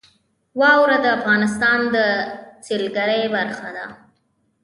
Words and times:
واوره 0.59 0.97
د 1.03 1.07
افغانستان 1.17 1.79
د 1.95 1.97
سیلګرۍ 2.65 3.21
برخه 3.35 3.69
ده. 3.77 3.85